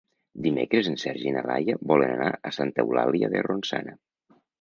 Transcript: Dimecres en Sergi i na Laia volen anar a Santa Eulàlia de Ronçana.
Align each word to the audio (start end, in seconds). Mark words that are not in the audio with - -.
Dimecres 0.43 0.87
en 0.91 0.95
Sergi 1.01 1.27
i 1.31 1.33
na 1.35 1.43
Laia 1.49 1.75
volen 1.91 2.13
anar 2.13 2.31
a 2.51 2.53
Santa 2.57 2.85
Eulàlia 2.87 3.31
de 3.35 3.45
Ronçana. 3.49 3.95